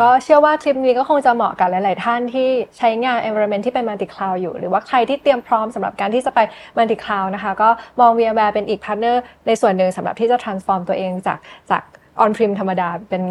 [0.00, 6.38] ก็เชื่อว่าคลิปนี้ก็คงจะเหมาะกับหลาย ๆ ท่านที่ใช้งาน environment ที่เป็น multi cloud อยู่ หรือว่าใครที่เตรียมพร้อมสำหรับการที่จะไป
[6.76, 7.68] multi cloud นะคะ ก็
[8.00, 11.38] มอง VMware เป็นอีก partner ในส่วนหนึ่งสำหรับที่จะ transform ตัวเองจาก
[11.70, 11.82] จาก
[12.24, 13.22] on prem ธรรมดาเป็น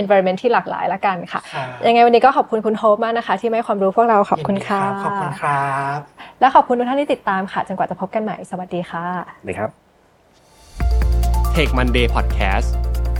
[0.00, 5.98] environment ที่หลากหลายละกันค่ะครับยังไงวันนี้ก็ขอบคุณคุณโฮปมากนะคะ ที่มาให้ความรู้พวกเราขอบคุณค่ะยินดีรับขอบคุณครับ
[6.40, 9.04] และขอบคุณทุกท่านที่ติดตามค่ะจนกว่าจะพบกันใหม่ สวัสดีค่ะ
[9.48, 9.70] ดีครับ
[11.54, 12.68] Tech Monday Podcast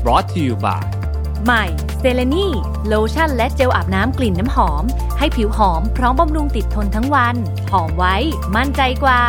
[0.04, 0.99] brought to you by
[1.44, 1.64] ใหม่
[1.98, 2.46] เซเลนี
[2.86, 4.84] โลชั่นและเจลอาบน้ำกลิ่นน้ำหอม
[5.18, 7.36] ให้ผิวหอมพร้อมบำรุงติดทนทั้งวัน
[7.72, 8.16] หอมไว้
[8.56, 9.22] มั่นใจกว่า